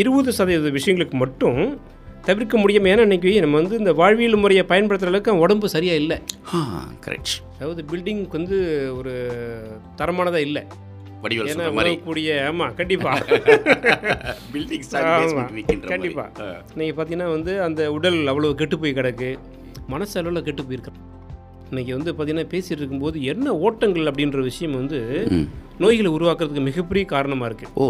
இருபது 0.00 0.32
சதவீத 0.38 0.72
விஷயங்களுக்கு 0.78 1.16
மட்டும் 1.22 1.60
தவிர்க்க 2.28 2.56
முடியும். 2.62 2.88
ஏன்னா 2.92 3.06
இன்னைக்கு 3.08 3.32
நம்ம 3.44 3.58
வந்து 3.62 3.78
இந்த 3.82 3.94
வாழ்வியல் 4.00 4.42
முறையை 4.42 4.64
பயன்படுத்துகிற 4.72 5.12
அளவுக்கு 5.14 5.44
உடம்பு 5.44 5.70
சரியாக 5.76 6.02
இல்லை. 6.02 6.18
கரெக்ட் 7.06 7.34
அதாவது 7.60 7.84
பில்டிங்க்கு 7.92 8.38
வந்து 8.40 8.58
ஒரு 8.98 9.14
தரமானதாக 10.00 10.46
இல்லை. 10.48 10.64
உணவக்கூடிய 11.76 12.32
ஆமாம் 12.48 12.74
கண்டிப்பாக 12.80 13.38
பில்டிங் 14.52 14.84
ஆமா, 15.04 15.44
கண்டிப்பா. 15.92 16.24
நீங்கள் 16.78 16.96
பார்த்தீங்கன்னா 16.98 17.30
வந்து 17.36 17.52
அந்த 17.64 17.80
உடல் 17.96 18.18
அவ்வளோ 18.32 18.50
கெட்டு 18.60 18.76
போய் 18.82 18.98
கிடக்கு. 18.98 19.30
மனசளவில் 19.88 20.46
கெட்டு 20.48 20.62
போயிருக்கு. 20.62 20.92
இன்னைக்கு 21.70 21.92
வந்து 21.96 22.10
பார்த்தீங்கன்னா 22.12 22.50
பேசிட்டு 22.52 22.80
இருக்கும்போது 22.82 23.16
என்ன 23.32 23.54
ஓட்டங்கள் 23.66 24.10
அப்படின்ற 24.10 24.42
விஷயம் 24.50 24.76
வந்து. 24.80 24.98
நோய்களை 25.82 26.10
உருவாக்குறதுக்கு 26.16 26.62
மிகப்பெரிய 26.68 27.04
காரணமாக 27.14 27.48
இருக்குது 27.50 27.72
ஓ. 27.82 27.86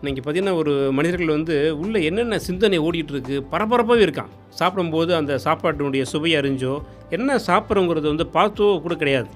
இன்னைக்கு 0.00 0.22
பார்த்தீங்கன்னா 0.22 0.54
ஒரு 0.62 0.72
மனிதர்கள் 0.92 1.34
வந்து 1.36 1.54
உள்ள 1.82 1.98
என்னென்ன 2.08 2.38
சிந்தனை 2.46 2.78
ஓடிட்டு 2.86 3.12
இருக்கு 3.14 3.36
பரபரப்பாகவே 3.52 4.04
இருக்கான். 4.06 4.32
சாப்பிடும்போது 4.60 5.12
அந்த 5.20 5.32
சாப்பாட்டினுடைய 5.44 6.02
சுவையை 6.12 6.38
அறிஞ்சோ 6.40 6.72
என்ன 7.10 7.38
சாப்பிட்றோங்கிறது 7.48 8.06
வந்து 8.12 8.26
பார்த்தோ 8.38 8.66
கூட 8.86 8.94
கிடையாது. 9.02 9.30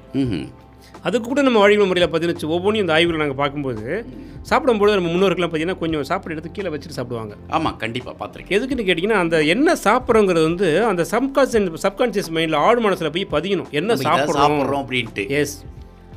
அதுக்கு 1.03 1.29
கூட 1.29 1.43
நம்ம 1.43 1.59
வாழ்வியல் 1.59 1.87
முறையில் 1.87 2.11
பார்த்தீங்கன்னா 2.11 2.49
ஒவ்வொன்றையும் 2.49 2.85
இந்த 2.87 2.93
ஆய்வுகளை 2.93 3.21
நாங்கள் 3.21 3.37
பார்க்கும்போது 3.37 4.05
சாப்பிடும்போது 4.43 4.95
நம்ம 4.95 5.11
முன்னோர்கள்லாம் 5.15 5.51
பார்த்தீங்கன்னா 5.51 5.79
கொஞ்சம் 5.79 6.03
சாப்பிட 6.03 6.35
எடுத்து 6.35 6.53
கீழே 6.53 6.69
வச்சுட்டு 6.69 6.99
சாப்பிடுவாங்க. 6.99 7.35
ஆமாம் 7.49 7.77
கண்டிப்பாக 7.77 8.17
பார்த்துருக்கேன். 8.21 8.57
எதுக்குன்னு 8.59 8.87
கேட்டிங்கன்னா 8.89 9.13
அந்த 9.13 9.45
என்ன 9.45 9.77
சாப்பிட்றோங்கிறது 9.85 10.43
வந்து 10.43 10.85
அந்த 10.85 11.07
சப்கான்சியஸ் 11.13 11.83
சப்கான்சியஸ் 11.83 12.31
மைண்டில் 12.31 12.57
ஆழ் 12.57 12.81
மனசில் 12.81 13.11
போய் 13.11 13.27
பதியணும். 13.31 13.71
என்ன 13.71 13.95
சாப்பிட்றோம் 13.95 14.83
அப்படின்ட்டு. 14.83 15.29
எஸ் 15.31 15.57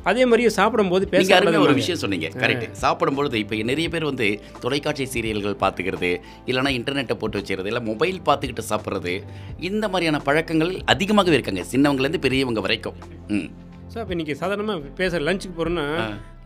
அதே 0.04 0.24
மாதிரியே 0.24 0.48
சாப்பிடும்போது 0.48 1.04
அருமையா 1.06 1.58
ஒரு 1.58 1.72
பேச 1.72 1.74
விஷயம் 1.74 1.98
சொன்னீங்க 1.98 2.28
கரெக்ட் 2.28 2.72
சாப்பிடும்பொழுது 2.72 3.34
இப்போ 3.34 3.54
நிறைய 3.54 3.88
பேர் 3.88 4.04
வந்து 4.04 4.40
தொலைக்காட்சி 4.60 5.04
சீரியல்கள் 5.04 5.60
பார்த்துக்கிறது 5.60 6.10
இல்லைனா 6.46 6.72
இன்டர்நெட்டை 6.78 7.12
போட்டு 7.12 7.38
வச்சுக்கிறது 7.38 7.66
இல்லை 7.66 7.82
மொபைல் 7.82 8.20
பார்த்துக்கிட்டு 8.26 8.64
சாப்பிட்றது 8.70 9.22
இந்த 9.60 9.88
மாதிரியான 9.88 10.18
பழக்கங்கள் 10.18 10.82
அதிகமாகவே 10.84 11.32
இருக்காங்க 11.32 11.64
சின்னவங்கலேருந்து 11.72 12.18
பெரியவங்க 12.18 12.60
வரைக்கும். 12.60 12.94
ம். 13.28 13.48
சார் 13.92 14.02
இப்போ 14.04 14.14
இன்றைக்கி 14.14 14.34
சாதாரணமாக 14.40 14.90
பேச 14.98 15.18
லஞ்சுக்கு 15.28 15.54
போகிறோன்னா 15.56 15.84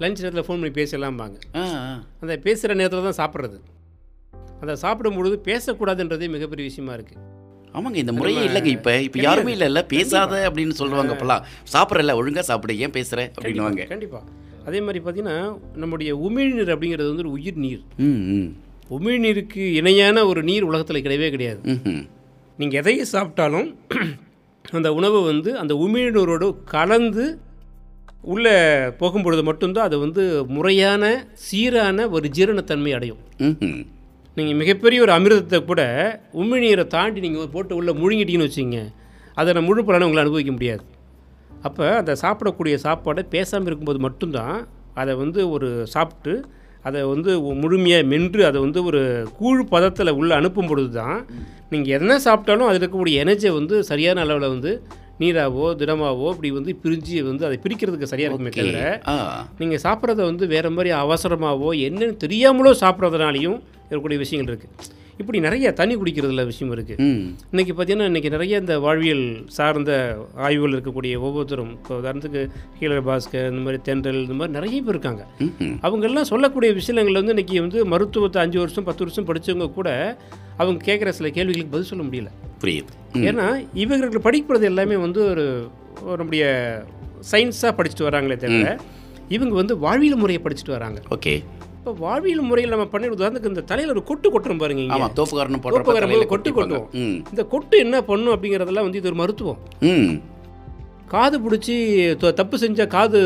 லஞ்ச் 0.03 0.21
நேரத்தில் 0.23 0.47
ஃபோன் 0.47 0.61
பண்ணி 0.61 0.73
பேசலாம்பாங்க. 0.79 1.37
அந்த 2.23 2.33
பேசுகிற 2.47 2.75
நேரத்தில் 2.81 3.07
தான் 3.09 3.19
சாப்பிட்றது. 3.21 3.59
அந்த 4.63 4.75
சாப்பிடும் 4.83 5.17
பொழுது 5.19 5.37
பேசக்கூடாதுன்றதே 5.51 6.29
மிகப்பெரிய 6.35 6.65
விஷயமா 6.71 6.95
இருக்குது 6.99 7.23
ஆமாங்க 7.77 7.99
இந்த 8.03 8.13
முறையே 8.19 8.43
இல்லைங்க 8.49 8.71
இப்போ. 8.79 8.93
இப்போ 9.07 9.19
யாருமே 9.27 9.53
இல்லை 9.57 9.69
இல்லை 9.71 9.83
பேசாத 9.95 10.35
அப்படின்னு 10.49 10.75
சொல்லுவாங்க 10.81 11.13
அப்போல்லாம் 11.15 11.47
சாப்பிட்றல 11.75 12.17
ஒழுங்கா 12.21 12.45
சாப்பிடு 12.51 12.79
ஏன் 12.85 12.97
பேசுற? 12.99 13.21
அப்படின்னுவாங்க. 13.37 13.87
கண்டிப்பாக 13.95 14.25
அதே 14.69 14.79
மாதிரி 14.87 15.01
பார்த்தீங்கன்னா 15.07 15.39
நம்முடைய 15.83 16.13
உமிழ்நீர் 16.27 16.75
அப்படிங்கிறது 16.75 17.11
வந்து 17.13 17.25
ஒரு 17.27 17.35
உயிர் 17.39 17.63
நீர். 17.65 17.83
உமிழ்நீருக்கு 18.99 19.65
இணையான 19.81 20.27
ஒரு 20.31 20.43
நீர் 20.51 20.69
உலகத்தில் 20.71 21.05
கிடையவே 21.07 21.31
கிடையாது. 21.35 21.61
நீங்கள் 22.59 22.81
எதையை 22.83 23.05
சாப்பிட்டாலும் 23.15 23.69
அந்த 24.79 24.89
உணவு 24.99 25.19
வந்து 25.31 25.51
அந்த 25.63 25.73
உமிழ்நீரோடு 25.85 26.49
கலந்து 26.75 27.27
உள்ளே 28.35 28.55
போகும்பொழுது 29.01 29.43
மட்டும்தான் 29.49 29.87
அது 29.89 29.97
வந்து 29.99 30.23
முறையான 30.55 31.05
சீரான 31.47 32.09
ஒரு 32.17 32.27
ஜீரணத்தன்மை 32.37 32.93
அடையும். 32.97 33.21
நீங்கள் 34.37 34.59
மிகப்பெரிய 34.63 35.01
ஒரு 35.05 35.13
அமிர்தத்தை 35.17 35.59
கூட 35.65 35.83
உமிழ்நீரை 36.43 36.85
தாண்டி 36.95 37.21
நீங்கள் 37.27 37.53
போட்டு 37.55 37.77
உள்ளே 37.79 37.93
முழுங்கிட்டீங்கன்னு 38.01 38.49
வச்சுங்க 38.49 38.81
அதை 39.35 39.55
நான் 39.57 39.69
முழு 39.69 39.85
பலனை 39.85 40.07
உங்களை 40.07 40.23
அனுபவிக்க 40.25 40.53
முடியாது. 40.57 40.83
அப்போ 41.67 41.85
அந்த 42.01 42.13
சாப்பிடக்கூடிய 42.23 42.77
சாப்பாடை 42.87 43.23
பேசாமல் 43.35 43.69
இருக்கும்போது 43.69 44.01
மட்டும்தான் 44.07 44.57
அதை 44.95 45.15
வந்து 45.23 45.41
ஒரு 45.51 45.69
சாப்பிட்டு 45.95 46.35
அதை 46.87 47.01
வந்து 47.07 47.31
முழுமையாக 47.61 48.07
மென்று 48.07 48.43
அதை 48.45 48.59
வந்து 48.61 48.81
ஒரு 48.85 49.01
கூழ் 49.39 49.63
பதத்தில் 49.71 50.17
உள்ளே 50.17 50.35
அனுப்பும் 50.35 50.69
பொழுது 50.69 50.91
தான் 50.97 51.19
நீங்கள் 51.71 51.97
என்ன 51.99 52.19
சாப்பிட்டாலும் 52.25 52.69
அதில் 52.69 52.81
இருக்கக்கூடிய 52.81 53.23
எனர்ஜியை 53.25 53.53
வந்து 53.55 53.77
சரியான 53.85 54.21
அளவில் 54.21 54.53
வந்து 54.53 54.73
நீராவோ 55.21 55.67
திடமாவோ 55.81 56.27
இப்படி 56.33 56.51
வந்து 56.51 56.73
பிரிஞ்சு 56.83 57.23
வந்து 57.23 57.47
அதை 57.47 57.57
பிரிக்கிறதுக்கு 57.63 58.11
சரியாக 58.11 58.29
இருக்குமே. 58.29 58.53
தவிர 58.57 58.81
நீங்கள் 59.61 59.83
சாப்பிட்றத 59.85 60.21
வந்து 60.25 60.47
வேறு 60.47 60.71
மாதிரி 60.71 60.91
அவசரமாகவோ 60.99 61.71
என்னன்னு 61.87 62.21
தெரியாமலோ 62.25 62.73
சாப்பிட்றதுனாலையும் 62.83 63.59
இருக்கக்கூடிய 63.87 64.19
விஷயங்கள் 64.19 64.53
இருக்குது 64.53 64.95
இப்படி 65.19 65.39
நிறைய 65.41 65.73
தண்ணி 65.73 65.97
குடிக்கிறதுல 65.97 66.45
விஷயம் 66.45 66.73
இருக்குது 66.77 67.05
இன்றைக்கி 67.53 67.73
பார்த்தீங்கன்னா 67.77 68.09
இன்றைக்கி 68.11 68.31
நிறைய 68.31 68.59
இந்த 68.59 68.79
வாழ்வியல் 68.79 69.45
சார்ந்த 69.47 69.93
ஆய்வுகள் 70.47 70.75
இருக்கக்கூடிய 70.77 71.21
ஒவ்வொருத்தரும் 71.27 71.71
இப்போ 71.71 71.93
உதாரணத்துக்கு 72.01 72.43
கீழ 72.81 72.99
பாஸ்கர் 73.09 73.49
இந்த 73.51 73.63
மாதிரி 73.67 73.83
தென்றல் 73.83 74.21
இந்த 74.21 74.35
மாதிரி 74.35 74.55
நிறைய 74.59 74.83
பேர் 74.83 74.95
இருக்காங்க. 74.95 75.23
அவங்கெல்லாம் 75.87 76.29
சொல்லக்கூடிய 76.33 76.73
விஷயங்கள் 76.73 77.21
வந்து 77.21 77.35
இன்றைக்கி 77.37 77.61
வந்து 77.61 77.85
மருத்துவத்தை 77.85 78.43
அஞ்சு 78.43 78.59
வருஷம் 78.59 78.85
பத்து 78.85 79.05
வருஷம் 79.05 79.29
படித்தவங்க 79.31 79.73
கூட 79.73 80.19
அவங்க 80.57 80.79
கேட்குற 80.89 81.09
சில 81.09 81.29
கேள்விகளுக்கு 81.29 81.75
பதில் 81.75 81.91
சொல்ல 81.93 82.05
முடியல. 82.05 82.31
புரியுது. 82.63 82.93
ஏன்னா 83.29 83.47
இவங்களுக்கு 83.85 84.21
படிக்கிறது 84.29 84.69
எல்லாமே 84.73 84.97
வந்து 84.97 85.23
ஒரு 85.31 85.47
ஒரு 86.03 86.17
நம்முடைய 86.17 86.47
சயின்ஸாக 87.33 87.75
படிச்சுட்டு 87.79 88.09
வராங்களே 88.11 88.37
தவிர 88.37 88.79
இவங்க 89.29 89.55
வந்து 89.55 89.79
வாழ்வியல் 89.79 90.17
முறையை 90.17 90.43
படிச்சுட்டு 90.45 90.77
வராங்க. 90.79 90.99
ஓகே. 91.17 91.35
இப்போ 91.87 92.01
வாழ்வியல் 92.05 92.41
முறையில் 92.41 92.73
நம்ம 92.73 92.85
பண்ணி 92.87 93.09
உதாரணத்துக்கு 93.09 93.51
இந்த 93.51 93.63
தலையில் 93.63 93.93
ஒரு 93.93 94.01
கொட்டு 94.03 94.29
கொட்டுறோம் 94.31 94.59
பாருங்க 94.59 94.81
இங்க. 94.81 94.95
ஆமா 94.95 95.09
தோப்புக்காரன் 95.19 95.61
தோப்புக்காரன் 95.67 96.13
கொட்டு 96.13 96.31
கொட்டிப்பாங்க. 96.33 96.79
கொட்டும். 96.79 96.87
ம். 97.03 97.19
இந்த 97.31 97.43
கொட்டு 97.45 97.79
என்ன 97.79 98.03
பண்ணும் 98.03 98.33
அப்படிங்கிறதெல்லாம் 98.33 98.87
வந்து 98.87 98.99
இது 98.99 99.09
ஒரு 99.09 99.19
மருத்துவம். 99.21 99.59
ம். 99.83 100.11
காது 101.07 101.41
பிடிச்சி 101.41 101.75
தப்பு 102.35 102.59
செஞ்ச 102.59 102.87
காது 102.87 103.21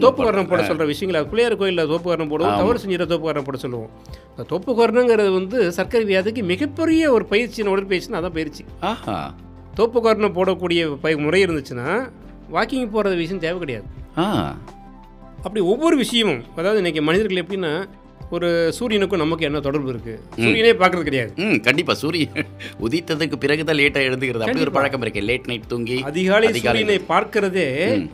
தோப்புக்கரணம் 0.00 0.48
போட 0.48 0.62
சொல்கிற 0.62 0.84
விஷயங்களை. 0.84 1.20
பிள்ளையார் 1.26 1.56
கோயிலில் 1.56 1.90
தோப்புக்கரணம் 1.92 2.32
போடுவோம் 2.32 2.58
தவறு 2.58 2.78
செஞ்சிட 2.78 3.06
தோப்புக்கரணம் 3.12 3.46
போட 3.46 3.56
சொல்லுவோம். 3.56 3.92
இந்த 4.30 4.46
தோப்புக்கரணங்கிறது 4.50 5.32
வந்து 5.32 5.72
சர்க்கரை 5.72 6.04
வியாதிக்கு 6.06 6.44
மிகப்பெரிய 6.44 7.12
ஒரு 7.12 7.26
பயிற்சின்னு 7.30 7.74
உடற்பயிற்சின்னு 7.74 8.20
அதான் 8.20 8.30
பயிற்சி. 8.30 8.64
ஆஹா. 8.80 9.18
தோப்புக்கரணம் 9.76 10.36
போடக்கூடிய 10.36 10.90
பய 11.00 11.16
முறை 11.18 11.44
இருந்துச்சுன்னா 11.46 11.88
வாக்கிங் 12.52 12.90
போகிற 12.90 13.14
விஷயம் 13.14 13.38
தேவை 13.38 13.58
கிடையாது. 13.58 13.88
அப்படி 15.42 15.60
ஒவ்வொரு 15.66 15.96
விஷயமும் 15.96 16.42
அதாவது 16.56 16.78
இன்னைக்கு 16.78 17.02
மனிதர்கள் 17.02 17.42
எப்படின்னா 17.42 17.72
ஒரு 18.30 18.48
சூரியனுக்கும் 18.78 19.22
நமக்கு 19.22 19.46
என்ன 19.46 19.60
தொடர்பு 19.60 19.88
இருக்குது 19.92 20.18
சூரியனே 20.42 20.72
பார்க்கறது 20.80 21.06
கிடையாது. 21.08 21.30
ம் 21.36 21.60
கண்டிப்பா. 21.60 21.94
சூரியன் 21.94 22.36
உதித்ததுக்கு 22.86 23.36
பிறகுதான் 23.36 23.76
லேட்டா 23.76 24.00
எழுந்துக்கிறது. 24.08 24.44
அப்படி 24.46 24.64
ஒரு. 24.66 24.70
பழக்கம் 24.70 25.00
இருக்கு. 25.00 25.20
லேட் 25.20 25.46
நைட் 25.46 25.66
தூங்கி 25.66 25.96
அதிகாலை 26.10 26.50
சூரியனை 26.58 26.98
பார்க்கிறதே 27.08 27.66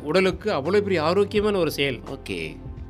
உடலுக்கு 0.02 0.50
அவ்வளோ 0.50 0.80
பெரிய 0.80 1.02
ஆரோக்கியமான 1.02 1.58
ஒரு 1.58 1.70
செயல். 1.70 1.98
ஓகே. 2.16 2.38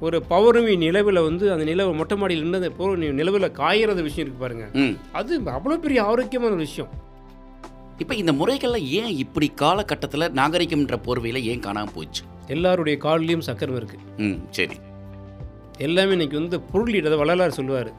ஒரு 0.01 0.23
பௌர்ணமி 0.23 0.77
நிலவில் 0.77 1.21
வந்து 1.21 1.45
அந்த 1.53 1.65
நிலவு 1.65 1.93
மொட்டை 1.95 2.17
மாடியில் 2.17 2.43
நின்று 2.43 2.61
அந்த 2.63 2.71
பௌர்ணமி 2.71 3.13
நிலவில் 3.13 3.55
காயறது 3.61 4.03
விஷயம் 4.03 4.25
இருக்கு 4.25 4.43
பாருங்க. 4.45 4.67
அது 5.13 5.41
அவ்வளோ 5.59 5.77
பெரிய 5.77 6.03
ஆரோக்கியமான 6.03 6.53
ஒரு 6.53 6.65
விஷயம். 6.69 6.91
இப்போ 7.99 8.15
இந்த 8.15 8.33
முறைகள்ல 8.33 8.79
ஏன் 8.99 9.13
இப்படி 9.17 9.49
காலகட்டத்தில் 9.55 10.33
நாகரிகம்ன்ற 10.41 10.97
போர்வையில் 11.07 11.47
ஏன் 11.53 11.61
காணாம 11.61 11.93
போச்சு? 11.95 12.23
எல்லாருடைய 12.47 12.99
கால்லையும் 13.03 13.47
சக்கரம் 13.49 13.77
இருக்கு. 13.77 13.99
ம் 14.17 14.39
சரி. 14.51 14.77
எல்லாமே 15.79 16.11
இன்னைக்கு 16.11 16.39
வந்து 16.41 16.61
பொருளீட்டதை 16.73 17.17
வள்ளலார் 17.17 17.59
சொல்லுவார். 17.59 17.93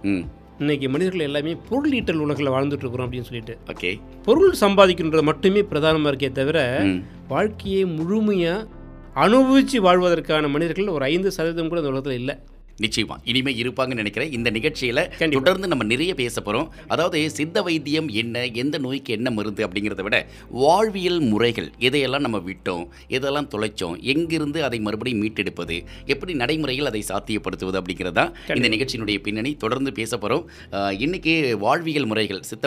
இன்னைக்கு 0.60 0.90
மனிதர்கள் 0.90 1.26
எல்லாமே 1.26 1.58
பொருளீட்டல் 1.70 2.24
உலகில் 2.26 2.50
வாழ்ந்துட்டு 2.50 2.84
இருக்கிறோம் 2.84 3.12
அப்படின்னு 3.12 3.22
சொல்லிட்டு. 3.22 3.58
ஓகே. 3.74 4.00
பொருள் 4.24 4.56
சம்பாதிக்கின்றது 4.62 5.24
மட்டுமே 5.24 5.64
பிரதானமாக 5.64 6.16
இருக்கே 6.16 6.32
தவிர 6.32 6.86
வாழ்க்கையை 7.28 7.86
முழுமையாக 7.86 8.68
அனுபவித்து 9.14 9.82
வாழ்வதற்கான 9.82 10.48
மனிதர்கள் 10.48 10.88
ஒரு 10.88 11.06
ஐந்து 11.06 11.32
சதவீதம் 11.32 11.68
கூட 11.68 11.82
இந்த 11.82 11.92
உலகத்தில் 11.92 12.20
இல்லை. 12.20 12.36
நிச்சயமா. 12.78 13.16
இனிமே 13.24 13.52
இருப்பாங்கன்னு 13.54 13.96
நினைக்கிறேன். 13.96 14.32
இந்த 14.32 14.52
நிகழ்ச்சியில. 14.52 15.00
தொடர்ந்து 15.36 15.68
நம்ம 15.68 15.84
நிறைய 15.84 16.14
பேச 16.14 16.42
போறோம். 16.42 16.68
அதாவது 16.88 17.20
சித்த 17.30 17.62
வைத்தியம் 17.62 18.08
என்ன 18.14 18.46
எந்த 18.56 18.78
நோய்க்கு 18.78 19.14
என்ன 19.14 19.32
மருந்து 19.32 19.68
அப்படிங்கிறத 19.68 20.02
விட 20.02 20.18
வாழ்வியல் 20.58 21.20
முறைகள் 21.24 21.70
எதையெல்லாம் 21.80 22.20
நம்ம 22.20 22.42
விட்டோம் 22.46 22.84
எதெல்லாம் 23.10 23.50
தொலைச்சோம் 23.54 23.96
எங்கிருந்து 24.14 24.60
அதை 24.64 24.80
மறுபடியும் 24.80 25.22
மீட்டெடுப்பது 25.22 25.78
எப்படி 26.06 26.34
நடைமுறையில் 26.34 26.86
அதை 26.86 27.04
சாத்தியப்படுத்துவது 27.08 27.80
அப்படிங்கிறதா 27.80 28.26
இந்த 28.56 28.70
நிகழ்ச்சியினுடைய 28.70 29.18
பின்னணி 29.22 29.54
தொடர்ந்து 29.56 29.92
பேச 29.92 30.18
போறோம். 30.18 30.44
ஆஹ், 30.72 30.94
இன்னைக்கு 31.00 31.34
வாழ்வியல் 31.58 32.06
முறைகள் 32.06 32.44
சித்த 32.44 32.66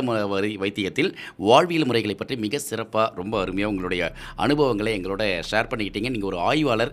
வைத்தியத்தில் 0.61 1.11
வாழ்வியல் 1.45 1.87
முறைகளை 1.87 2.15
பற்றி 2.15 2.37
மிக 2.39 2.59
சிறப்பாக 2.65 3.13
ரொம்ப 3.15 3.35
அருமையாக 3.41 3.73
உங்களுடைய 3.73 4.03
அனுபவங்களை 4.39 4.93
எங்களோட 4.99 5.23
ஷேர் 5.51 5.71
பண்ணிக்கிட்டீங்க. 5.71 6.11
நீங்கள் 6.11 6.31
ஒரு 6.31 6.39
ஆய்வாளர் 6.49 6.93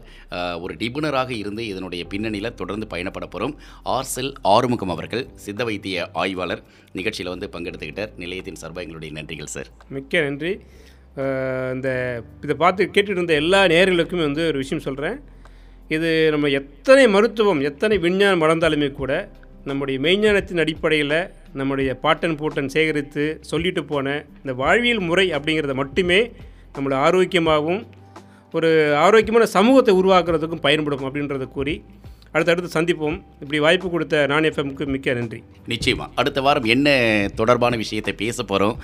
ஒரு 0.62 0.74
நிபுணராக 0.80 1.32
இருந்து 1.36 1.66
இதனுடைய 1.68 2.04
பின்னணியில் 2.06 2.54
தொடர்ந்து 2.56 2.86
பயணப்பட 3.08 3.28
போகிறோம் 3.34 3.54
ஆர்செல் 3.96 4.32
ஆறுமுகம் 4.54 4.94
அவர்கள் 4.96 5.24
சித்த 5.46 5.62
வைத்திய 5.70 6.08
ஆய்வாளர் 6.22 6.62
நிகழ்ச்சியில் 6.98 7.32
வந்து 7.34 7.48
பங்கெடுத்துக்கிட்டார். 7.54 8.12
நிலையத்தின் 8.24 8.60
சார்பாக 8.62 8.84
எங்களுடைய 8.86 9.12
நன்றிகள் 9.18 9.54
சார். 9.56 9.70
மிக்க 9.96 10.22
நன்றி. 10.28 10.54
இந்த 11.76 11.90
இதை 12.46 12.56
பார்த்து 12.64 12.84
கேட்டுட்டு 12.96 13.20
இருந்த 13.20 13.36
எல்லா 13.42 13.60
நேயர்களுக்குமே 13.72 14.24
வந்து 14.30 14.44
ஒரு 14.52 14.58
விஷயம் 14.64 14.86
சொல்கிறேன் 14.88 15.18
இது 15.96 16.10
நம்ம 16.34 16.48
எத்தனை 16.60 17.04
மருத்துவம் 17.16 17.62
எத்தனை 17.70 17.96
விஞ்ஞானம் 18.06 18.44
வளர்ந்தாலுமே 18.44 18.90
கூட 19.00 19.12
நம்முடைய 19.70 19.98
மெய்ஞானத்தின் 20.06 20.62
அடிப்படையில் 20.64 21.20
நம்முடைய 21.60 21.90
பாட்டன் 22.04 22.38
பூட்டன் 22.40 22.74
சேகரித்து 22.76 23.24
சொல்லிட்டு 23.52 23.82
போன 23.92 24.08
இந்த 24.42 24.54
வாழ்வியல் 24.62 25.08
முறை 25.10 25.26
அப்படிங்கிறத 25.38 25.76
மட்டுமே 25.82 26.20
நம்மளை 26.76 26.98
ஆரோக்கியமாகவும் 27.08 27.82
ஒரு 28.54 28.70
ஆரோக்கியமான 29.06 29.46
சமூகத்தை 29.56 29.94
உருவாக்குறதுக்கும் 30.02 30.66
பயன்படும் 30.66 31.06
அப்படின்றத 31.08 31.48
கூறி 31.48 31.76
அடுத்தடுத்து 32.34 32.70
சந்திப்போம். 32.78 33.18
இப்படி 33.44 33.60
வாய்ப்பு 33.66 33.88
கொடுத்த 33.96 34.26
நான் 34.32 34.48
எஃப்எம்க்கு 34.50 34.86
மிக்க 34.94 35.14
நன்றி. 35.20 35.40
நிச்சயமாக 35.74 36.10
அடுத்த 36.22 36.40
வாரம் 36.48 36.68
என்ன 36.74 36.88
தொடர்பான 37.40 37.76
விஷயத்தை 37.84 38.14
பேச 38.24 38.44
போகிறோம் 38.52 38.76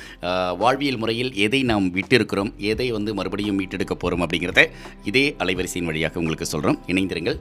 வாழ்வியல் 0.64 1.00
முறையில் 1.02 1.32
எதை 1.46 1.62
நாம் 1.72 1.88
விட்டிருக்கிறோம் 1.98 2.52
எதை 2.72 2.88
வந்து 2.98 3.12
மறுபடியும் 3.20 3.58
மீட்டெடுக்க 3.60 3.96
போகிறோம் 4.04 4.24
அப்படிங்கிறத 4.26 4.64
இதே 5.12 5.26
அலைவரிசையின் 5.46 5.90
வழியாக 5.90 6.20
உங்களுக்கு 6.22 6.48
சொல்கிறோம் 6.54 6.80
இணைந்திருங்கள். 6.94 7.38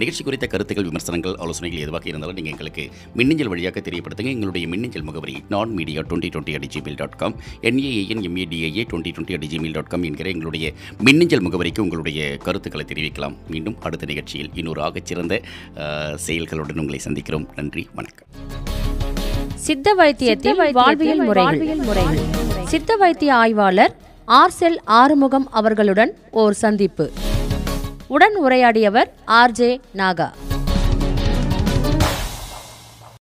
நிகழ்ச்சி 0.00 0.22
குறித்த 0.28 0.46
கருத்துக்கள் 0.54 0.88
விமர்சனங்கள் 0.90 1.36
ஆலோசனைகள் 1.44 1.84
எதுவாக 1.86 2.08
இருந்தாலும் 2.12 2.38
நீங்கள் 2.40 2.54
எங்களுக்கு 2.54 2.84
மின்னஞ்சல் 3.20 3.52
வழியாக 3.52 3.82
தெரியப்படுத்துங்க. 3.88 4.32
எங்களுடைய 4.36 4.66
மின்னஞ்சல் 4.74 5.06
முகவரி 5.08 5.36
நான் 5.54 5.74
media 5.78 6.02
twenty 6.10 6.30
twenty 6.34 6.56
at 6.58 6.68
Gmail 6.76 6.98
dot 7.02 7.18
com 7.22 7.36
N A A N 7.70 8.22
M A D A A 8.28 8.84
twenty 8.92 9.12
twenty 9.16 9.36
at 9.38 9.48
Gmail 9.54 9.76
dot 9.78 9.90
com 9.94 10.06
என்கிற 10.10 10.28
எங்களுடைய 10.34 10.66
மின்னஞ்சல் 11.08 11.44
முகவரிக்கு 11.46 11.84
உங்களுடைய 11.86 12.20
கருத்துக்களை 12.46 12.86
தெரிவிக்கலாம். 12.92 13.36
மீண்டும் 13.54 13.78
அடுத்த 13.88 14.10
நிகழ்ச்சியில் 14.12 14.50
இன்னொரு 14.60 14.82
ஆகச்சிறந்த 14.88 15.35
செயல்களுடன் 16.26 16.78
உங்களை 16.78 17.00
சந்திக்கிறோம். 17.04 17.46
நன்றி 17.56 17.88
வணக்கம். 17.94 18.28
சித்த 19.54 19.94
வைத்தியத்தில் 19.94 20.72
வாழ்வியல் 20.72 21.22
முறைகள். 21.22 21.78
சித்த 22.64 22.96
வைத்திய 22.96 23.34
ஆய்வாளர் 23.34 23.96
ஆர்செல் 24.28 24.78
ஆறுமுகம் 24.84 25.50
அவர்களுடன் 25.50 26.16
ஓர் 26.30 26.52
சந்திப்பு. 26.52 27.10
உடன் 28.06 28.44
உரையாடியவர் 28.44 29.10
ஆர்ஜே 29.26 29.80
நாகா. 29.96 30.30